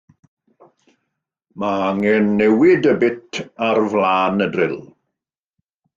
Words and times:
Mae 1.63 1.83
angen 1.89 2.31
newid 2.41 2.89
y 2.95 2.95
bit 3.05 3.43
ar 3.67 3.83
flaen 3.95 4.45
y 4.47 4.49
dril. 4.57 4.77